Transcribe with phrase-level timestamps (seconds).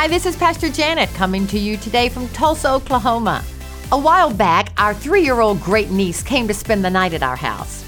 [0.00, 3.42] Hi, this is Pastor Janet coming to you today from Tulsa, Oklahoma.
[3.90, 7.24] A while back, our three year old great niece came to spend the night at
[7.24, 7.82] our house.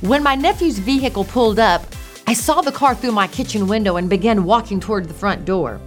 [0.00, 1.84] When my nephew's vehicle pulled up,
[2.28, 5.80] I saw the car through my kitchen window and began walking toward the front door.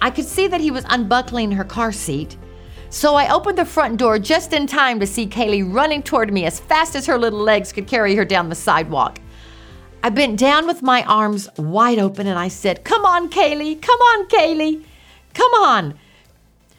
[0.00, 2.38] I could see that he was unbuckling her car seat,
[2.88, 6.46] so I opened the front door just in time to see Kaylee running toward me
[6.46, 9.20] as fast as her little legs could carry her down the sidewalk.
[10.02, 14.00] I bent down with my arms wide open and I said, Come on, Kaylee, come
[14.00, 14.86] on, Kaylee,
[15.34, 15.98] come on.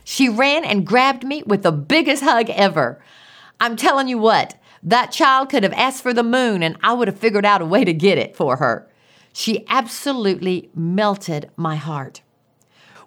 [0.04, 3.02] She ran and grabbed me with the biggest hug ever.
[3.60, 7.08] I'm telling you what, that child could have asked for the moon and I would
[7.08, 8.88] have figured out a way to get it for her.
[9.34, 12.22] She absolutely melted my heart.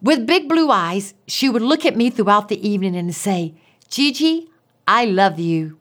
[0.00, 3.54] With big blue eyes, she would look at me throughout the evening and say,
[3.88, 4.48] Gigi,
[4.86, 5.78] I love you.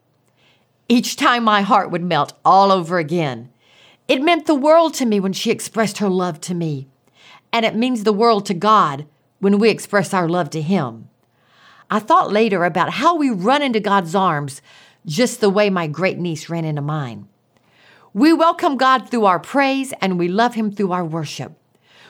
[0.89, 3.49] Each time my heart would melt all over again.
[4.07, 6.87] It meant the world to me when she expressed her love to me.
[7.51, 9.05] And it means the world to God
[9.43, 11.09] when we express our love to Him.
[11.91, 14.61] I thought later about how we run into God's arms
[15.05, 17.27] just the way my great niece ran into mine.
[18.13, 21.53] We welcome God through our praise and we love Him through our worship.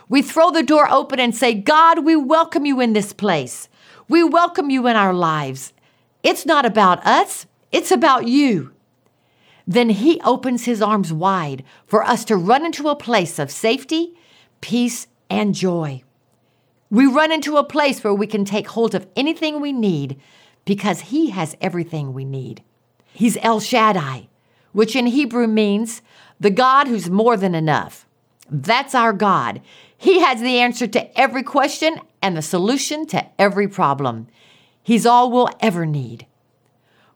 [0.08, 3.68] We throw the door open and say, God, we welcome you in this place.
[4.08, 5.74] We welcome you in our lives.
[6.22, 8.74] It's not about us, it's about you
[9.68, 14.14] then He opens His arms wide for us to run into a place of safety,
[14.62, 16.04] peace, and joy.
[16.94, 20.22] We run into a place where we can take hold of anything we need
[20.64, 22.62] because He has everything we need.
[23.12, 24.30] He's El Shaddai,
[24.74, 26.04] which in Hebrew means
[26.40, 28.06] the God who's more than enough.
[28.48, 29.60] That's our God.
[29.98, 34.28] He has the answer to every question and the solution to every problem.
[34.84, 36.28] He's all we'll ever need.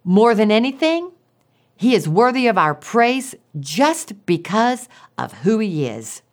[0.04, 1.12] More than anything,
[1.78, 6.24] he is worthy of our praise just because of who He is.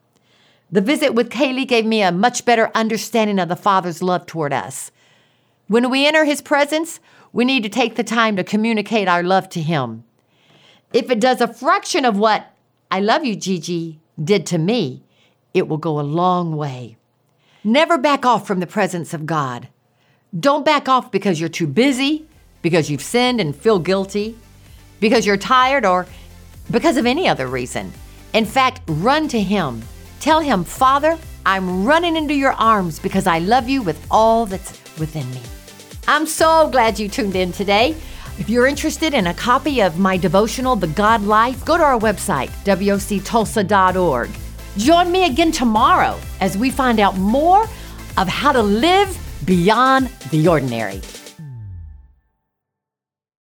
[0.75, 4.53] The visit with Kaylee gave me a much better understanding of the Father's love toward
[4.53, 4.91] us.
[5.69, 6.99] When we enter His presence,
[7.33, 10.03] we need to take the time to communicate our love to Him.
[10.93, 12.51] If it does a fraction of what
[12.91, 15.05] I love you, Gigi, did to me,
[15.55, 16.97] it will go a long way.
[17.63, 19.69] Never back off from the presence of God.
[20.37, 22.27] Don't back off because you're too busy,
[22.63, 24.37] because you've sinned and feel guilty
[24.99, 26.09] because you're tired or
[26.69, 27.93] because of any other reason.
[28.33, 29.85] In fact, run to Him.
[30.25, 34.71] Tell Him, Father, I'm running into your arms because I love you with all that's
[34.99, 35.43] within me.
[36.09, 37.91] I'm so glad you tuned in today.
[38.39, 41.99] If you're interested in a copy of my devotional, The God Life, go to our
[41.99, 44.31] website, woctulsa.org.
[44.79, 47.65] Join me again tomorrow as we find out more
[48.17, 49.15] of how to live
[49.45, 51.03] beyond the ordinary.